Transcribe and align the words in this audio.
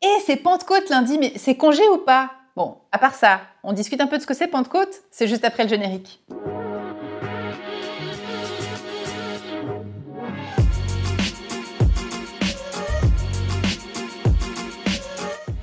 Et 0.00 0.20
c'est 0.24 0.36
Pentecôte 0.36 0.90
lundi, 0.90 1.18
mais 1.18 1.32
c'est 1.34 1.56
congé 1.56 1.82
ou 1.88 1.98
pas? 1.98 2.30
Bon, 2.54 2.76
à 2.92 2.98
part 2.98 3.14
ça, 3.14 3.40
on 3.64 3.72
discute 3.72 4.00
un 4.00 4.06
peu 4.06 4.16
de 4.16 4.22
ce 4.22 4.28
que 4.28 4.34
c'est 4.34 4.46
Pentecôte? 4.46 5.02
C'est 5.10 5.26
juste 5.26 5.44
après 5.44 5.64
le 5.64 5.68
générique. 5.68 6.22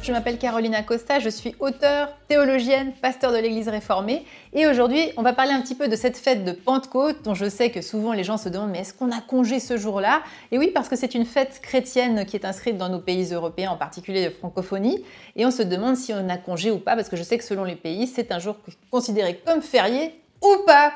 Je 0.06 0.12
m'appelle 0.12 0.38
Caroline 0.38 0.76
Acosta, 0.76 1.18
je 1.18 1.30
suis 1.30 1.56
auteure, 1.60 2.10
théologienne, 2.28 2.94
pasteur 3.02 3.32
de 3.32 3.38
l'Église 3.38 3.70
réformée. 3.70 4.24
Et 4.54 4.68
aujourd'hui 4.68 5.12
on 5.18 5.24
va 5.24 5.34
parler 5.34 5.52
un 5.52 5.62
petit 5.62 5.74
peu 5.74 5.88
de 5.88 5.96
cette 5.96 6.16
fête 6.16 6.46
de 6.46 6.52
Pentecôte 6.52 7.24
dont 7.24 7.34
je 7.34 7.50
sais 7.50 7.72
que 7.72 7.82
souvent 7.82 8.14
les 8.14 8.24
gens 8.24 8.38
se 8.38 8.48
demandent 8.48 8.70
mais 8.70 8.82
est-ce 8.82 8.94
qu'on 8.94 9.12
a 9.12 9.20
congé 9.20 9.60
ce 9.60 9.78
jour-là? 9.78 10.22
Et 10.52 10.60
oui 10.60 10.70
parce 10.72 10.90
que 10.90 10.96
c'est 10.96 11.16
une 11.16 11.26
fête 11.26 11.60
chrétienne 11.60 12.24
qui 12.28 12.36
est 12.36 12.46
inscrite 12.46 12.78
dans 12.78 12.88
nos 12.88 13.00
pays 13.00 13.34
européens, 13.34 13.72
en 13.72 13.78
particulier 13.78 14.26
de 14.26 14.30
francophonie, 14.30 15.04
et 15.36 15.44
on 15.44 15.50
se 15.50 15.64
demande 15.64 15.96
si 15.96 16.14
on 16.14 16.30
a 16.30 16.38
congé 16.38 16.70
ou 16.70 16.78
pas 16.78 16.96
parce 16.96 17.10
que 17.10 17.18
je 17.18 17.24
sais 17.24 17.40
que 17.40 17.44
selon 17.44 17.64
les 17.64 17.76
pays 17.76 18.06
c'est 18.06 18.32
un 18.32 18.38
jour 18.38 18.58
considéré 18.92 19.42
comme 19.44 19.64
férié 19.64 20.14
ou 20.44 20.58
pas. 20.68 20.94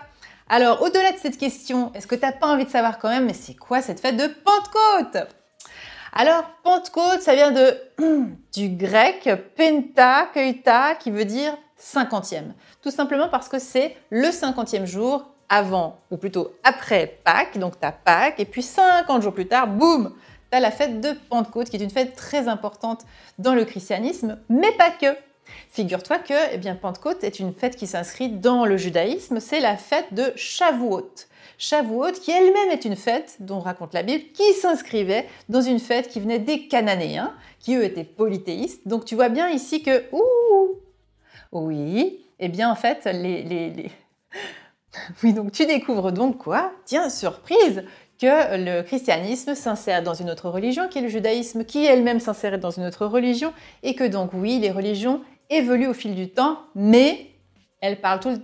Alors 0.49 0.83
au-delà 0.83 1.13
de 1.13 1.17
cette 1.17 1.39
question, 1.39 1.91
est-ce 1.95 2.05
que 2.05 2.13
tu 2.13 2.21
n'as 2.21 2.31
pas 2.31 2.45
envie 2.45 2.65
de 2.65 2.69
savoir 2.69 2.99
quand 2.99 3.09
même 3.09 3.25
mais 3.25 3.33
c'est 3.33 3.55
quoi 3.55 3.81
cette 3.81 3.99
fête 4.01 4.17
de 4.17 4.27
Pentecôte? 4.27 5.38
Alors, 6.13 6.43
Pentecôte, 6.63 7.21
ça 7.21 7.35
vient 7.35 7.51
de, 7.51 7.77
du 8.53 8.69
grec 8.69 9.29
penta, 9.55 10.27
keita, 10.33 10.95
qui 10.95 11.11
veut 11.11 11.25
dire 11.25 11.55
cinquantième. 11.77 12.53
Tout 12.81 12.91
simplement 12.91 13.29
parce 13.29 13.47
que 13.47 13.59
c'est 13.59 13.95
le 14.09 14.31
cinquantième 14.31 14.85
jour 14.85 15.25
avant, 15.49 15.99
ou 16.11 16.17
plutôt 16.17 16.53
après 16.63 17.19
Pâques, 17.23 17.57
donc 17.57 17.79
tu 17.79 17.85
as 17.85 17.91
Pâques, 17.91 18.39
et 18.39 18.45
puis 18.45 18.61
50 18.61 19.21
jours 19.21 19.33
plus 19.33 19.47
tard, 19.47 19.67
boum, 19.67 20.13
tu 20.51 20.57
as 20.57 20.59
la 20.59 20.71
fête 20.71 21.01
de 21.01 21.11
Pentecôte, 21.29 21.69
qui 21.69 21.77
est 21.77 21.83
une 21.83 21.89
fête 21.89 22.15
très 22.15 22.47
importante 22.47 23.05
dans 23.39 23.55
le 23.55 23.65
christianisme, 23.65 24.37
mais 24.49 24.71
pas 24.73 24.91
que. 24.91 25.15
Figure-toi 25.69 26.19
que 26.19 26.53
eh 26.53 26.57
bien, 26.57 26.75
Pentecôte 26.75 27.23
est 27.23 27.39
une 27.39 27.53
fête 27.53 27.75
qui 27.75 27.87
s'inscrit 27.87 28.29
dans 28.29 28.65
le 28.65 28.77
judaïsme, 28.77 29.39
c'est 29.39 29.59
la 29.59 29.77
fête 29.77 30.13
de 30.13 30.31
Shavuot. 30.35 31.11
Shavuot, 31.59 32.13
qui 32.13 32.31
elle-même 32.31 32.71
est 32.71 32.85
une 32.85 32.95
fête 32.95 33.35
dont 33.41 33.59
raconte 33.59 33.93
la 33.93 34.01
Bible, 34.01 34.23
qui 34.33 34.53
s'inscrivait 34.53 35.27
dans 35.49 35.61
une 35.61 35.79
fête 35.79 36.07
qui 36.07 36.21
venait 36.21 36.39
des 36.39 36.67
Cananéens, 36.67 37.33
qui 37.59 37.75
eux 37.75 37.83
étaient 37.83 38.05
polythéistes. 38.05 38.87
Donc 38.87 39.03
tu 39.03 39.15
vois 39.15 39.27
bien 39.27 39.49
ici 39.49 39.83
que, 39.83 40.05
oui, 41.51 42.25
eh 42.39 42.47
bien 42.47 42.71
en 42.71 42.75
fait, 42.75 43.03
les, 43.05 43.43
les... 43.43 43.91
oui, 45.23 45.33
donc 45.33 45.51
tu 45.51 45.65
découvres 45.65 46.13
donc 46.13 46.37
quoi? 46.37 46.71
Tiens, 46.85 47.09
surprise 47.09 47.83
que 48.17 48.57
le 48.57 48.81
christianisme 48.81 49.53
s'insère 49.53 50.01
dans 50.01 50.13
une 50.13 50.29
autre 50.29 50.49
religion, 50.49 50.87
qui 50.87 50.99
est 50.99 51.01
le 51.01 51.09
judaïsme, 51.09 51.65
qui 51.65 51.85
elle-même 51.85 52.21
s'insère 52.21 52.57
dans 52.57 52.71
une 52.71 52.85
autre 52.85 53.05
religion, 53.05 53.53
et 53.83 53.95
que 53.95 54.05
donc 54.05 54.31
oui, 54.33 54.59
les 54.59 54.71
religions 54.71 55.21
évoluent 55.49 55.87
au 55.87 55.93
fil 55.93 56.15
du 56.15 56.29
temps, 56.29 56.59
mais 56.73 57.27
elles 57.81 58.01
parlent 58.01 58.19
tout, 58.19 58.41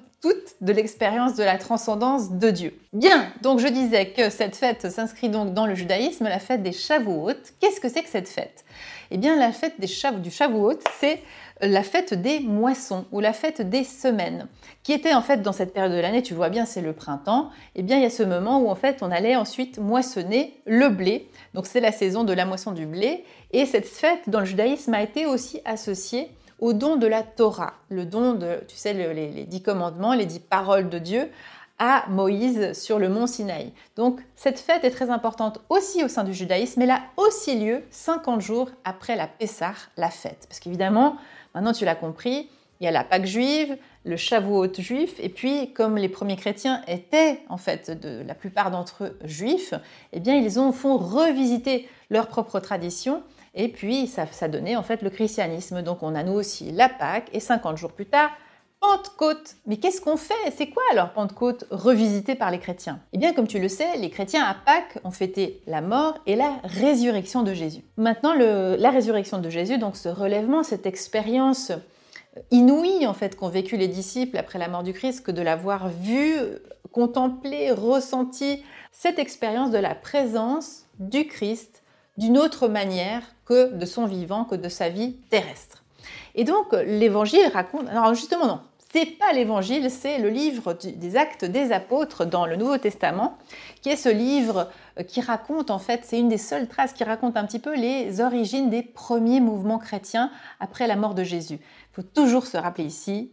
de 0.62 0.72
l'expérience 0.72 1.36
de 1.36 1.44
la 1.44 1.58
transcendance 1.58 2.32
de 2.32 2.50
Dieu. 2.50 2.80
Bien, 2.94 3.28
donc 3.42 3.60
je 3.60 3.68
disais 3.68 4.08
que 4.08 4.30
cette 4.30 4.56
fête 4.56 4.90
s'inscrit 4.90 5.30
donc 5.30 5.54
dans 5.54 5.68
le 5.68 5.76
judaïsme, 5.76 6.24
la 6.26 6.40
fête 6.40 6.64
des 6.64 6.72
Shavuot. 6.72 7.34
Qu'est-ce 7.60 7.80
que 7.80 7.90
c'est 7.90 8.02
que 8.02 8.10
cette 8.10 8.28
fête? 8.28 8.66
Eh 9.12 9.18
bien, 9.18 9.38
la 9.38 9.52
fête 9.52 9.80
des 9.80 9.88
du 10.20 10.32
Shavuot, 10.32 10.80
c'est 11.00 11.22
la 11.62 11.84
fête 11.84 12.14
des 12.14 12.40
moissons 12.40 13.06
ou 13.12 13.20
la 13.20 13.34
fête 13.34 13.62
des 13.62 13.84
semaines, 13.84 14.48
qui 14.84 14.94
était 14.94 15.14
en 15.14 15.22
fait 15.22 15.42
dans 15.42 15.54
cette 15.54 15.74
période 15.74 15.94
de 15.94 16.00
l'année, 16.00 16.24
tu 16.24 16.34
vois 16.34 16.50
bien, 16.50 16.66
c'est 16.66 16.82
le 16.82 16.94
printemps. 16.94 17.50
Eh 17.76 17.84
bien, 17.84 17.98
il 17.98 18.04
y 18.04 18.08
a 18.08 18.10
ce 18.10 18.24
moment 18.24 18.60
où 18.60 18.70
en 18.70 18.76
fait 18.76 19.04
on 19.04 19.12
allait 19.12 19.36
ensuite 19.36 19.78
moissonner 19.78 20.60
le 20.66 20.90
blé. 20.90 21.30
Donc 21.54 21.68
c'est 21.68 21.80
la 21.80 21.92
saison 21.92 22.24
de 22.24 22.34
la 22.34 22.46
moisson 22.46 22.72
du 22.72 22.86
blé. 22.86 23.24
Et 23.52 23.66
cette 23.66 23.88
fête 23.88 24.28
dans 24.28 24.40
le 24.40 24.46
judaïsme 24.46 24.94
a 24.94 25.04
été 25.04 25.28
aussi 25.28 25.62
associée 25.66 26.30
au 26.60 26.74
don 26.74 26.96
de 26.96 27.08
la 27.08 27.24
Torah, 27.24 27.74
le 27.90 28.06
don 28.06 28.34
de, 28.34 28.64
tu 28.68 28.76
sais, 28.76 28.94
les, 28.94 29.44
dix 29.44 29.62
commandements, 29.62 30.14
les 30.14 30.26
dix 30.26 30.40
paroles 30.40 30.90
de 30.90 31.00
Dieu 31.00 31.30
à 31.78 32.06
Moïse 32.08 32.72
sur 32.72 33.00
le 33.00 33.10
mont 33.10 33.28
Sinaï. 33.28 33.74
Donc 33.98 34.22
cette 34.36 34.60
fête 34.60 34.86
est 34.86 34.92
très 34.92 35.10
importante 35.10 35.60
aussi 35.68 36.04
au 36.04 36.08
sein 36.08 36.24
du 36.24 36.34
judaïsme, 36.34 36.82
elle 36.82 36.92
a 36.92 37.02
aussi 37.18 37.60
lieu 37.60 37.84
50 37.92 38.40
jours 38.40 38.70
après 38.86 39.18
la 39.18 39.28
Pessah, 39.28 39.74
la 39.98 40.10
fête. 40.10 40.46
Parce 40.48 40.62
qu'évidemment, 40.62 41.18
maintenant 41.54 41.74
tu 41.74 41.84
l'as 41.84 41.96
compris, 41.96 42.50
il 42.80 42.86
y 42.86 42.88
a 42.88 42.92
la 42.92 43.04
Pâque 43.04 43.26
juive, 43.26 43.78
le 44.06 44.16
Shavuot 44.16 44.74
juif, 44.78 45.16
et 45.20 45.30
puis 45.30 45.74
comme 45.74 45.98
les 45.98 46.10
premiers 46.10 46.38
chrétiens 46.38 46.82
étaient 46.88 47.42
en 47.50 47.58
fait 47.58 47.92
de 47.92 48.24
la 48.26 48.36
plupart 48.36 48.72
d'entre 48.72 49.06
eux 49.06 49.20
juifs, 49.26 49.74
eh 50.14 50.20
bien 50.22 50.36
ils 50.36 50.60
ont 50.60 50.72
font 50.72 50.98
revisiter 50.98 51.90
leur 52.10 52.28
propre 52.28 52.60
tradition 52.60 53.24
et 53.56 53.70
puis, 53.70 54.08
ça, 54.08 54.48
donnait 54.50 54.76
en 54.76 54.84
fait 54.84 55.02
le 55.02 55.10
christianisme. 55.10 55.82
Donc, 55.82 56.04
on 56.04 56.14
a 56.14 56.24
nous 56.24 56.34
aussi 56.34 56.72
la 56.72 56.90
Pâque 56.90 57.30
et 57.32 57.40
50 57.40 57.78
jours 57.78 57.94
plus 57.94 58.06
tard, 58.06 58.30
Pentecôte. 58.82 59.56
Mais 59.66 59.78
qu'est-ce 59.78 60.02
qu'on 60.02 60.18
fait? 60.18 60.34
C'est 60.54 60.68
quoi 60.68 60.84
alors 60.92 61.14
Pentecôte 61.14 61.64
revisité 61.72 62.36
par 62.36 62.52
les 62.52 62.60
chrétiens? 62.60 63.00
Eh 63.14 63.18
bien, 63.18 63.34
comme 63.34 63.48
tu 63.48 63.60
le 63.60 63.70
sais, 63.70 63.96
les 63.98 64.10
chrétiens 64.10 64.44
à 64.44 64.54
Pâques 64.54 65.00
ont 65.06 65.12
fêté 65.12 65.62
la 65.68 65.80
mort 65.80 66.20
et 66.28 66.36
la 66.36 66.60
résurrection 66.66 67.44
de 67.44 67.54
Jésus. 67.54 67.82
Maintenant, 67.96 68.34
la 68.34 68.90
résurrection 68.92 69.40
de 69.40 69.50
Jésus, 69.50 69.78
donc 69.78 69.96
ce 69.96 70.10
relèvement, 70.10 70.62
cette 70.62 70.86
expérience 70.86 71.72
inouïe 72.52 73.08
en 73.08 73.14
fait 73.14 73.38
qu'ont 73.38 73.48
vécu 73.48 73.78
les 73.78 73.88
disciples 73.88 74.38
après 74.38 74.60
la 74.60 74.68
mort 74.68 74.84
du 74.84 74.92
Christ, 74.92 75.26
que 75.26 75.32
de 75.32 75.42
l'avoir 75.42 75.88
vu, 75.88 76.36
contemplé, 76.92 77.72
ressenti, 77.72 78.64
cette 78.92 79.18
expérience 79.18 79.72
de 79.72 79.78
la 79.78 79.96
présence 79.96 80.86
du 81.00 81.26
Christ 81.28 81.85
d'une 82.18 82.38
autre 82.38 82.68
manière 82.68 83.22
que 83.46 83.74
de 83.74 83.86
son 83.86 84.06
vivant, 84.06 84.46
que 84.46 84.56
de 84.56 84.70
sa 84.70 84.90
vie 84.90 85.16
terrestre. 85.30 85.84
Et 86.36 86.44
donc 86.44 86.74
l'évangile 86.74 87.48
raconte, 87.54 87.88
alors 87.90 88.14
justement 88.14 88.48
non, 88.48 88.60
c'est 88.96 89.18
pas 89.18 89.34
l'évangile, 89.34 89.92
c'est 89.92 90.20
le 90.20 90.30
livre 90.30 90.72
des 90.74 91.18
actes 91.18 91.44
des 91.44 91.74
apôtres 91.74 92.26
dans 92.26 92.46
le 92.46 92.56
Nouveau 92.56 92.78
Testament, 92.78 93.38
qui 93.82 93.90
est 93.90 93.98
ce 93.98 94.08
livre 94.08 94.70
euh, 94.98 95.04
qui 95.04 95.20
raconte 95.20 95.70
en 95.70 95.80
fait, 95.80 96.02
c'est 96.06 96.18
une 96.18 96.30
des 96.30 96.38
seules 96.38 96.70
traces 96.70 96.94
qui 96.94 97.04
raconte 97.04 97.36
un 97.36 97.46
petit 97.46 97.60
peu 97.60 97.76
les 97.76 98.22
origines 98.22 98.70
des 98.70 98.84
premiers 98.84 99.42
mouvements 99.42 99.80
chrétiens 99.80 100.32
après 100.62 100.88
la 100.88 100.96
mort 100.96 101.14
de 101.14 101.26
Jésus. 101.26 101.60
Il 101.60 101.96
faut 101.96 102.04
toujours 102.04 102.48
se 102.48 102.56
rappeler 102.56 102.86
ici, 102.86 103.32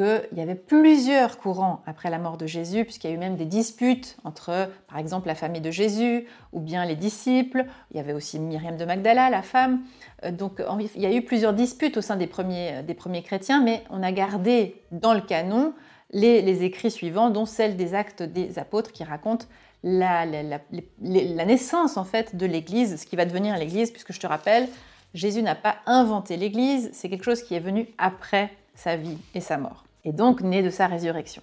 qu'il 0.00 0.38
y 0.38 0.40
avait 0.40 0.54
plusieurs 0.54 1.38
courants 1.38 1.82
après 1.86 2.08
la 2.08 2.18
mort 2.18 2.38
de 2.38 2.46
Jésus, 2.46 2.84
puisqu'il 2.84 3.10
y 3.10 3.12
a 3.12 3.16
eu 3.16 3.18
même 3.18 3.36
des 3.36 3.44
disputes 3.44 4.16
entre, 4.24 4.70
par 4.88 4.98
exemple, 4.98 5.28
la 5.28 5.34
famille 5.34 5.60
de 5.60 5.70
Jésus 5.70 6.26
ou 6.52 6.60
bien 6.60 6.86
les 6.86 6.96
disciples. 6.96 7.66
Il 7.90 7.98
y 7.98 8.00
avait 8.00 8.14
aussi 8.14 8.38
Myriam 8.38 8.76
de 8.76 8.84
Magdala, 8.84 9.28
la 9.28 9.42
femme. 9.42 9.82
Euh, 10.24 10.30
donc 10.30 10.62
il 10.94 11.02
y 11.02 11.06
a 11.06 11.12
eu 11.12 11.22
plusieurs 11.22 11.52
disputes 11.52 11.98
au 11.98 12.00
sein 12.00 12.16
des 12.16 12.26
premiers, 12.26 12.76
euh, 12.76 12.82
des 12.82 12.94
premiers 12.94 13.22
chrétiens, 13.22 13.62
mais 13.62 13.84
on 13.90 14.02
a 14.02 14.10
gardé 14.12 14.82
dans 14.90 15.12
le 15.12 15.20
canon 15.20 15.74
les, 16.12 16.64
écrits 16.64 16.90
suivants, 16.90 17.30
dont 17.30 17.46
celle 17.46 17.76
des 17.76 17.94
actes 17.94 18.22
des 18.22 18.58
apôtres 18.58 18.92
qui 18.92 19.04
racontent 19.04 19.46
la, 19.82 20.24
la 20.26 21.44
naissance 21.44 21.96
en 21.96 22.04
fait 22.04 22.36
de 22.36 22.46
l'Église, 22.46 23.00
ce 23.00 23.06
qui 23.06 23.16
va 23.16 23.26
devenir 23.26 23.56
l'Église, 23.56 23.90
puisque 23.90 24.12
je 24.12 24.20
te 24.20 24.26
rappelle, 24.26 24.68
Jésus 25.14 25.42
n'a 25.42 25.54
pas 25.54 25.76
inventé 25.86 26.36
l'Église, 26.36 26.90
c'est 26.92 27.08
quelque 27.08 27.24
chose 27.24 27.42
qui 27.42 27.54
est 27.54 27.60
venu 27.60 27.86
après 27.98 28.50
sa 28.74 28.96
vie 28.96 29.18
et 29.34 29.40
sa 29.40 29.56
mort 29.56 29.84
et 30.04 30.12
donc 30.12 30.40
né 30.40 30.62
de 30.62 30.70
sa 30.70 30.86
résurrection. 30.86 31.42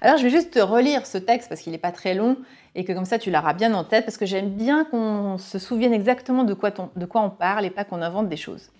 Alors 0.00 0.16
je 0.16 0.22
vais 0.24 0.30
juste 0.30 0.52
te 0.52 0.58
relire 0.58 1.06
ce 1.06 1.18
texte 1.18 1.48
parce 1.48 1.60
qu'il 1.60 1.72
n'est 1.72 1.78
pas 1.78 1.92
très 1.92 2.14
long 2.14 2.36
et 2.74 2.84
que 2.84 2.92
comme 2.92 3.04
ça 3.04 3.18
tu 3.18 3.30
l'auras 3.30 3.54
bien 3.54 3.74
en 3.74 3.84
tête 3.84 4.04
parce 4.04 4.16
que 4.16 4.26
j'aime 4.26 4.50
bien 4.50 4.84
qu'on 4.84 5.38
se 5.38 5.58
souvienne 5.58 5.92
exactement 5.92 6.44
de 6.44 6.54
quoi, 6.54 6.70
de 6.70 7.06
quoi 7.06 7.22
on 7.22 7.30
parle 7.30 7.64
et 7.64 7.70
pas 7.70 7.84
qu'on 7.84 8.02
invente 8.02 8.28
des 8.28 8.36
choses. 8.36 8.70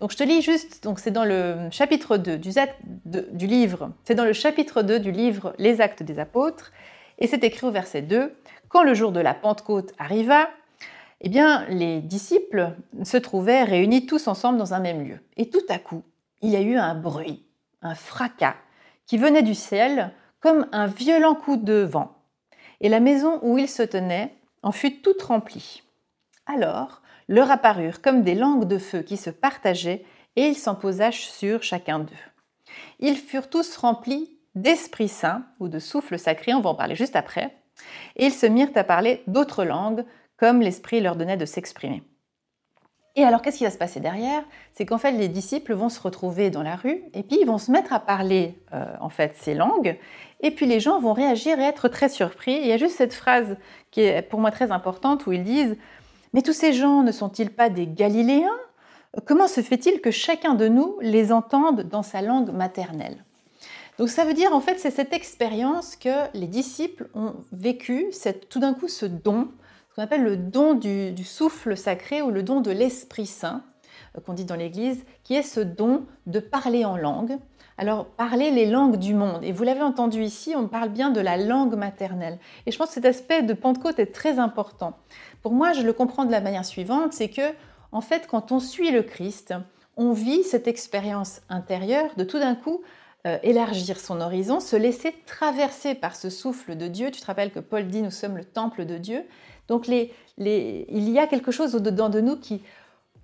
Donc 0.00 0.12
je 0.12 0.16
te 0.18 0.24
lis 0.24 0.42
juste, 0.42 0.84
donc 0.84 1.00
c'est 1.00 1.10
dans 1.10 1.24
le 1.24 1.68
chapitre 1.70 2.18
2 2.18 2.36
du, 2.36 2.50
du 3.32 3.46
livre, 3.46 3.92
c'est 4.04 4.14
dans 4.14 4.26
le 4.26 4.34
chapitre 4.34 4.82
2 4.82 5.00
du 5.00 5.10
livre 5.10 5.54
Les 5.58 5.80
actes 5.80 6.02
des 6.02 6.18
apôtres 6.18 6.72
et 7.18 7.26
c'est 7.26 7.44
écrit 7.44 7.66
au 7.66 7.70
verset 7.70 8.02
2 8.02 8.34
quand 8.68 8.82
le 8.82 8.92
jour 8.92 9.12
de 9.12 9.20
la 9.20 9.32
Pentecôte 9.32 9.94
arriva, 9.98 10.50
eh 11.22 11.30
bien 11.30 11.64
les 11.70 12.02
disciples 12.02 12.72
se 13.04 13.16
trouvaient 13.16 13.64
réunis 13.64 14.04
tous 14.04 14.28
ensemble 14.28 14.58
dans 14.58 14.74
un 14.74 14.80
même 14.80 15.02
lieu 15.02 15.18
et 15.38 15.48
tout 15.48 15.64
à 15.70 15.78
coup, 15.78 16.02
il 16.42 16.50
y 16.50 16.56
a 16.56 16.60
eu 16.60 16.76
un 16.76 16.94
bruit, 16.94 17.42
un 17.80 17.94
fracas 17.94 18.56
qui 19.06 19.18
venait 19.18 19.42
du 19.42 19.54
ciel 19.54 20.12
comme 20.40 20.66
un 20.72 20.86
violent 20.86 21.34
coup 21.34 21.56
de 21.56 21.82
vent, 21.82 22.16
et 22.80 22.88
la 22.88 23.00
maison 23.00 23.40
où 23.42 23.58
ils 23.58 23.68
se 23.68 23.82
tenaient 23.82 24.34
en 24.62 24.72
fut 24.72 25.00
toute 25.00 25.22
remplie. 25.22 25.82
Alors 26.46 27.02
leur 27.28 27.50
apparurent 27.50 28.02
comme 28.02 28.22
des 28.22 28.34
langues 28.34 28.66
de 28.66 28.78
feu 28.78 29.02
qui 29.02 29.16
se 29.16 29.30
partageaient, 29.30 30.04
et 30.36 30.48
ils 30.48 30.56
s'en 30.56 30.78
sur 31.10 31.62
chacun 31.62 32.00
d'eux. 32.00 32.14
Ils 33.00 33.16
furent 33.16 33.48
tous 33.48 33.76
remplis 33.76 34.38
d'Esprit 34.54 35.08
Saint 35.08 35.44
ou 35.60 35.68
de 35.68 35.78
souffle 35.78 36.18
sacré, 36.18 36.54
on 36.54 36.60
va 36.60 36.70
en 36.70 36.74
parler 36.74 36.94
juste 36.94 37.16
après, 37.16 37.56
et 38.16 38.26
ils 38.26 38.32
se 38.32 38.46
mirent 38.46 38.70
à 38.74 38.84
parler 38.84 39.22
d'autres 39.26 39.64
langues, 39.64 40.04
comme 40.36 40.60
l'Esprit 40.60 41.00
leur 41.00 41.16
donnait 41.16 41.36
de 41.36 41.46
s'exprimer. 41.46 42.02
Et 43.18 43.24
alors, 43.24 43.40
qu'est-ce 43.40 43.56
qui 43.56 43.64
va 43.64 43.70
se 43.70 43.78
passer 43.78 43.98
derrière? 43.98 44.44
C'est 44.74 44.84
qu'en 44.84 44.98
fait, 44.98 45.12
les 45.12 45.28
disciples 45.28 45.72
vont 45.72 45.88
se 45.88 45.98
retrouver 45.98 46.50
dans 46.50 46.62
la 46.62 46.76
rue 46.76 47.02
et 47.14 47.22
puis 47.22 47.38
ils 47.40 47.46
vont 47.46 47.56
se 47.56 47.70
mettre 47.70 47.94
à 47.94 47.98
parler 47.98 48.58
euh, 48.74 48.84
en 49.00 49.08
fait 49.08 49.34
ces 49.36 49.54
langues. 49.54 49.98
Et 50.40 50.50
puis 50.50 50.66
les 50.66 50.80
gens 50.80 51.00
vont 51.00 51.14
réagir 51.14 51.58
et 51.58 51.62
être 51.62 51.88
très 51.88 52.10
surpris. 52.10 52.58
il 52.60 52.66
y 52.66 52.72
a 52.72 52.76
juste 52.76 52.96
cette 52.96 53.14
phrase 53.14 53.56
qui 53.90 54.02
est 54.02 54.20
pour 54.20 54.38
moi 54.38 54.50
très 54.50 54.70
importante 54.70 55.26
où 55.26 55.32
ils 55.32 55.44
disent 55.44 55.78
Mais 56.34 56.42
tous 56.42 56.52
ces 56.52 56.74
gens 56.74 57.02
ne 57.02 57.10
sont-ils 57.10 57.50
pas 57.50 57.70
des 57.70 57.86
Galiléens? 57.86 58.50
Comment 59.24 59.48
se 59.48 59.62
fait-il 59.62 60.02
que 60.02 60.10
chacun 60.10 60.52
de 60.52 60.68
nous 60.68 60.98
les 61.00 61.32
entende 61.32 61.84
dans 61.88 62.02
sa 62.02 62.20
langue 62.20 62.52
maternelle? 62.52 63.24
Donc 63.98 64.10
ça 64.10 64.26
veut 64.26 64.34
dire 64.34 64.52
en 64.52 64.60
fait 64.60 64.78
c'est 64.78 64.90
cette 64.90 65.14
expérience 65.14 65.96
que 65.96 66.10
les 66.34 66.46
disciples 66.46 67.08
ont 67.14 67.32
vécu, 67.50 68.08
c'est 68.12 68.50
tout 68.50 68.60
d'un 68.60 68.74
coup 68.74 68.88
ce 68.88 69.06
don, 69.06 69.48
qu'on 69.96 70.02
appelle 70.02 70.24
le 70.24 70.36
don 70.36 70.74
du, 70.74 71.24
souffle 71.24 71.76
sacré 71.76 72.20
ou 72.20 72.30
le 72.30 72.42
don 72.42 72.60
de 72.60 72.70
l'Esprit 72.70 73.26
Saint, 73.26 73.64
euh, 74.16 74.20
qu'on 74.20 74.34
dit 74.34 74.44
dans 74.44 74.54
l'Église, 74.54 75.04
qui 75.24 75.34
est 75.34 75.42
ce 75.42 75.60
don 75.60 76.04
de 76.26 76.38
parler 76.38 76.84
en 76.84 76.98
langue. 76.98 77.38
Alors, 77.78 78.06
parler 78.06 78.50
les 78.50 78.66
langues 78.66 78.96
du 78.96 79.14
monde. 79.14 79.42
Et 79.42 79.52
vous 79.52 79.64
l'avez 79.64 79.82
entendu 79.82 80.22
ici, 80.22 80.54
on 80.56 80.68
parle 80.68 80.90
bien 80.90 81.10
de 81.10 81.20
la 81.20 81.36
langue 81.36 81.74
maternelle. 81.74 82.38
Et 82.66 82.72
je 82.72 82.78
pense 82.78 82.88
que 82.88 82.94
cet 82.94 83.06
aspect 83.06 83.42
de 83.42 83.54
Pentecôte 83.54 83.98
est 83.98 84.14
très 84.14 84.38
important. 84.38 84.98
Pour 85.42 85.52
moi, 85.52 85.72
je 85.72 85.82
le 85.82 85.92
comprends 85.92 86.24
de 86.24 86.30
la 86.30 86.40
manière 86.40 86.64
suivante, 86.64 87.12
c'est 87.12 87.28
que, 87.28 87.54
en 87.92 88.00
fait, 88.00 88.26
quand 88.26 88.52
on 88.52 88.60
suit 88.60 88.90
le 88.90 89.02
Christ, 89.02 89.54
on 89.96 90.12
vit 90.12 90.42
cette 90.42 90.68
expérience 90.68 91.40
intérieure 91.48 92.10
de 92.16 92.24
tout 92.24 92.38
d'un 92.38 92.54
coup 92.54 92.82
euh, 93.26 93.38
élargir 93.42 93.98
son 93.98 94.20
horizon, 94.20 94.60
se 94.60 94.76
laisser 94.76 95.14
traverser 95.26 95.94
par 95.94 96.14
ce 96.14 96.30
souffle 96.30 96.76
de 96.76 96.86
Dieu. 96.86 97.10
Tu 97.10 97.20
te 97.20 97.26
rappelles 97.26 97.50
que 97.50 97.60
Paul 97.60 97.88
dit 97.88 98.02
nous 98.02 98.10
sommes 98.10 98.36
le 98.36 98.44
temple 98.44 98.84
de 98.84 98.98
Dieu. 98.98 99.24
Donc 99.68 99.88
il 99.88 100.10
y 100.38 101.18
a 101.18 101.26
quelque 101.26 101.50
chose 101.50 101.74
au-dedans 101.74 102.08
de 102.08 102.20
nous 102.20 102.36
qui 102.36 102.62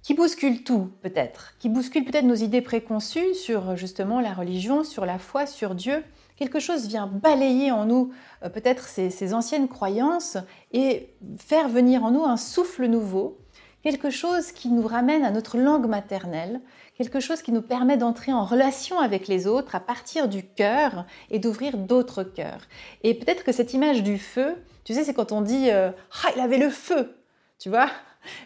qui 0.03 0.15
bouscule 0.15 0.65
tout 0.65 0.91
peut-être, 1.01 1.55
qui 1.59 1.69
bouscule 1.69 2.05
peut-être 2.05 2.25
nos 2.25 2.35
idées 2.35 2.61
préconçues 2.61 3.35
sur 3.35 3.77
justement 3.77 4.21
la 4.21 4.33
religion, 4.33 4.83
sur 4.83 5.07
la 5.07 5.19
foi, 5.19 5.47
sur 5.47 5.77
Dieu. 5.77 6.03
Quelque 6.37 6.59
chose 6.59 6.89
vient 6.89 7.07
balayer 7.07 7.71
en 7.71 7.87
nous 7.87 8.13
euh, 8.43 8.49
peut-être 8.49 8.89
ces, 8.89 9.33
anciennes 9.33 9.69
croyances 9.69 10.37
et 10.73 11.15
faire 11.39 11.69
venir 11.69 12.03
en 12.05 12.11
nous 12.11 12.25
un 12.25 12.37
souffle 12.37 12.87
nouveau, 12.87 13.39
quelque 13.83 14.11
chose 14.11 14.53
qui 14.53 14.69
nous 14.69 14.87
ramène 14.87 15.25
à 15.25 15.31
notre 15.31 15.59
langue 15.59 15.87
maternelle, 15.87 16.61
quelque 16.97 17.21
chose 17.21 17.43
qui 17.43 17.53
nous 17.53 17.63
permet 17.63 17.97
d'entrer 17.97 18.33
en 18.33 18.45
relation 18.45 19.01
avec 19.01 19.29
les 19.29 19.47
autres 19.47 19.75
à 19.75 19.81
partir 19.81 20.29
du 20.29 20.45
cœur 20.45 21.05
et 21.31 21.39
d'ouvrir 21.39 21.77
d'autres 21.77 22.23
cœurs. 22.23 22.69
Et 23.03 23.15
peut-être 23.15 23.45
que 23.45 23.53
cette 23.53 23.75
image 23.75 24.03
du 24.03 24.19
feu, 24.19 24.57
tu 24.85 24.95
sais, 24.95 25.05
c'est 25.05 25.15
quand 25.15 25.33
on 25.33 25.41
dit 25.41 25.71
euh, 25.71 25.91
ah, 26.25 26.31
il 26.37 26.41
avait 26.41 26.59
le 26.59 26.71
feu, 26.71 27.17
tu 27.59 27.69
vois? 27.69 27.89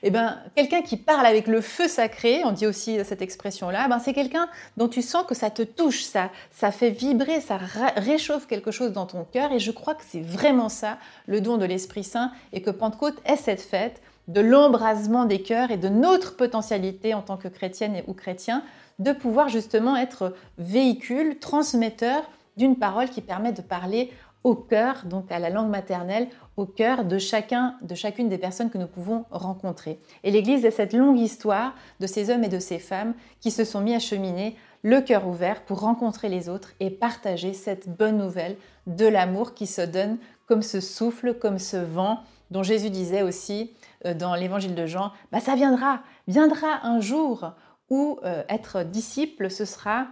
Eh 0.03 0.11
ben, 0.11 0.39
quelqu'un 0.55 0.81
qui 0.81 0.97
parle 0.97 1.27
avec 1.27 1.47
le 1.47 1.61
feu 1.61 1.89
sacré, 1.89 2.43
on 2.45 2.53
dit 2.53 2.67
aussi 2.67 2.99
cette 3.05 3.21
expression-là, 3.23 3.89
ben, 3.89 3.99
c'est 3.99 4.15
quelqu'un 4.15 4.49
dont 4.77 4.89
tu 4.89 5.03
sens 5.03 5.27
que 5.27 5.35
ça 5.35 5.51
te 5.51 5.63
touche, 5.63 6.03
ça, 6.03 6.31
ça 6.51 6.71
fait 6.71 6.91
vibrer, 6.91 7.41
ça 7.41 7.59
réchauffe 7.97 8.47
quelque 8.47 8.71
chose 8.71 8.93
dans 8.93 9.07
ton 9.07 9.25
cœur. 9.25 9.53
Et 9.53 9.59
je 9.59 9.71
crois 9.71 9.95
que 9.95 10.03
c'est 10.07 10.23
vraiment 10.23 10.69
ça, 10.69 10.99
le 11.27 11.41
don 11.41 11.59
de 11.59 11.67
l'Esprit 11.67 12.05
Saint, 12.05 12.33
et 12.53 12.63
que 12.63 12.71
Pentecôte 12.71 13.21
est 13.27 13.37
cette 13.37 13.61
fête 13.61 14.01
de 14.29 14.41
l'embrasement 14.41 15.25
des 15.25 15.43
cœurs 15.43 15.71
et 15.71 15.77
de 15.77 15.89
notre 15.89 16.37
potentialité 16.37 17.15
en 17.15 17.23
tant 17.23 17.37
que 17.37 17.49
chrétienne 17.49 18.03
ou 18.07 18.15
chrétien 18.15 18.63
de 18.99 19.13
pouvoir 19.13 19.49
justement 19.49 19.97
être 19.97 20.35
véhicule, 20.59 21.39
transmetteur 21.39 22.23
d'une 22.57 22.77
parole 22.77 23.11
qui 23.11 23.21
permet 23.21 23.53
de 23.53 23.63
parler 23.63 24.11
au 24.47 24.55
cœur, 24.55 25.03
donc 25.07 25.33
à 25.33 25.41
la 25.41 25.51
langue 25.51 25.71
maternelle, 25.71 26.29
au 26.57 26.67
cœur 26.67 27.05
de 27.05 27.19
chacun, 27.19 27.75
de 27.83 27.97
chacune 27.97 28.29
des 28.29 28.39
personnes 28.39 28.71
que 28.71 28.79
nous 28.79 28.87
pouvons 28.87 29.25
rencontrer. 29.31 29.99
Et 30.23 30.31
l'Église 30.31 30.65
est 30.65 30.71
cette 30.71 30.93
longue 30.93 31.19
histoire 31.19 31.75
de 31.99 32.07
ces 32.07 32.31
hommes 32.31 32.45
et 32.45 32.49
de 32.49 32.61
ces 32.61 32.79
femmes 32.79 33.15
qui 33.41 33.51
se 33.51 33.65
sont 33.65 33.81
mis 33.81 33.95
à 33.95 33.99
cheminer 33.99 34.57
le 34.83 35.01
cœur 35.01 35.27
ouvert 35.27 35.65
pour 35.65 35.81
rencontrer 35.81 36.29
les 36.29 36.49
autres 36.49 36.71
et 36.79 36.91
partager 36.91 37.55
cette 37.55 37.89
bonne 37.89 38.19
nouvelle 38.19 38.57
de 38.87 39.07
l'amour 39.07 39.53
qui 39.53 39.67
se 39.67 39.83
donne 39.83 40.19
comme 40.47 40.63
ce 40.63 40.81
souffle, 40.81 41.35
comme 41.35 41.59
ce 41.59 41.77
vent 41.77 42.21
dont 42.51 42.63
Jésus 42.63 42.91
disait 42.91 43.23
aussi 43.23 43.73
euh, 44.05 44.15
dans 44.15 44.35
l'évangile 44.35 44.75
de 44.75 44.87
Jean, 44.87 45.13
bah 45.33 45.41
ça 45.41 45.55
viendra, 45.55 46.01
viendra 46.29 46.87
un 46.87 47.01
jour 47.01 47.53
où 47.91 48.19
euh, 48.25 48.43
être 48.49 48.83
disciple, 48.85 49.51
ce 49.51 49.65
sera 49.65 50.09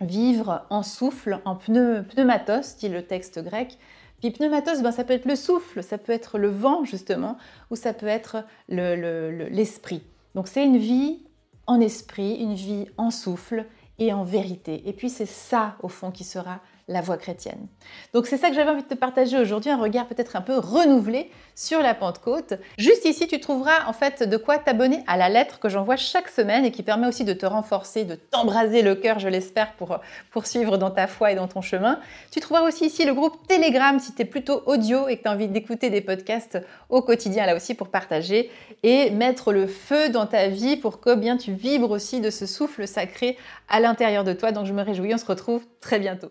vivre 0.00 0.66
en 0.70 0.82
souffle, 0.82 1.40
en 1.44 1.56
pneumatos, 1.56 2.76
dit 2.76 2.88
le 2.88 3.02
texte 3.02 3.42
grec. 3.42 3.78
Puis 4.20 4.30
pneumatos, 4.30 4.82
ben, 4.82 4.92
ça 4.92 5.04
peut 5.04 5.14
être 5.14 5.26
le 5.26 5.36
souffle, 5.36 5.82
ça 5.82 5.98
peut 5.98 6.12
être 6.12 6.38
le 6.38 6.48
vent 6.48 6.84
justement, 6.84 7.36
ou 7.70 7.76
ça 7.76 7.92
peut 7.92 8.06
être 8.06 8.44
l'esprit. 8.68 10.02
Donc 10.34 10.48
c'est 10.48 10.64
une 10.64 10.78
vie 10.78 11.24
en 11.66 11.80
esprit, 11.80 12.36
une 12.36 12.54
vie 12.54 12.86
en 12.96 13.10
souffle 13.10 13.66
et 13.98 14.12
en 14.12 14.24
vérité. 14.24 14.88
Et 14.88 14.92
puis 14.92 15.10
c'est 15.10 15.26
ça 15.26 15.76
au 15.82 15.88
fond 15.88 16.10
qui 16.10 16.24
sera 16.24 16.60
la 16.92 17.00
voie 17.00 17.16
chrétienne. 17.16 17.66
Donc 18.14 18.26
c'est 18.26 18.36
ça 18.36 18.48
que 18.48 18.54
j'avais 18.54 18.70
envie 18.70 18.82
de 18.82 18.88
te 18.88 18.94
partager 18.94 19.38
aujourd'hui, 19.38 19.70
un 19.70 19.80
regard 19.80 20.06
peut-être 20.06 20.36
un 20.36 20.40
peu 20.40 20.58
renouvelé 20.58 21.30
sur 21.54 21.80
la 21.80 21.94
Pentecôte. 21.94 22.54
Juste 22.78 23.04
ici, 23.04 23.26
tu 23.26 23.40
trouveras 23.40 23.86
en 23.86 23.92
fait 23.92 24.22
de 24.22 24.36
quoi 24.36 24.58
t'abonner 24.58 25.02
à 25.06 25.16
la 25.16 25.28
lettre 25.28 25.58
que 25.58 25.68
j'envoie 25.68 25.96
chaque 25.96 26.28
semaine 26.28 26.64
et 26.64 26.70
qui 26.70 26.82
permet 26.82 27.06
aussi 27.06 27.24
de 27.24 27.32
te 27.32 27.46
renforcer, 27.46 28.04
de 28.04 28.14
t'embraser 28.14 28.82
le 28.82 28.94
cœur, 28.94 29.18
je 29.18 29.28
l'espère, 29.28 29.72
pour 29.74 29.98
poursuivre 30.30 30.78
dans 30.78 30.90
ta 30.90 31.06
foi 31.06 31.32
et 31.32 31.34
dans 31.34 31.48
ton 31.48 31.60
chemin. 31.60 32.00
Tu 32.30 32.40
trouveras 32.40 32.66
aussi 32.66 32.86
ici 32.86 33.04
le 33.04 33.14
groupe 33.14 33.46
Telegram 33.46 33.98
si 33.98 34.14
tu 34.14 34.22
es 34.22 34.24
plutôt 34.24 34.62
audio 34.66 35.08
et 35.08 35.16
que 35.16 35.22
tu 35.22 35.28
as 35.28 35.32
envie 35.32 35.48
d'écouter 35.48 35.90
des 35.90 36.00
podcasts 36.00 36.58
au 36.88 37.02
quotidien 37.02 37.46
là 37.46 37.56
aussi 37.56 37.74
pour 37.74 37.88
partager 37.88 38.50
et 38.82 39.10
mettre 39.10 39.52
le 39.52 39.66
feu 39.66 40.08
dans 40.08 40.26
ta 40.26 40.48
vie 40.48 40.76
pour 40.76 41.00
que 41.00 41.14
bien 41.14 41.36
tu 41.36 41.52
vibres 41.52 41.90
aussi 41.90 42.20
de 42.20 42.30
ce 42.30 42.46
souffle 42.46 42.86
sacré 42.86 43.36
à 43.68 43.80
l'intérieur 43.80 44.24
de 44.24 44.32
toi. 44.32 44.52
Donc 44.52 44.66
je 44.66 44.72
me 44.72 44.82
réjouis, 44.82 45.14
on 45.14 45.18
se 45.18 45.26
retrouve 45.26 45.64
très 45.80 45.98
bientôt. 45.98 46.30